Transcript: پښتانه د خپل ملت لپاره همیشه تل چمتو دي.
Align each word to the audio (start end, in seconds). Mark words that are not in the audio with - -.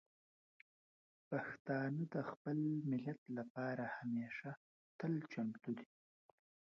پښتانه 1.29 2.01
د 2.13 2.15
خپل 2.29 2.57
ملت 2.89 3.19
لپاره 3.37 3.83
همیشه 3.97 4.49
تل 4.99 5.13
چمتو 5.31 5.71
دي. 5.77 5.87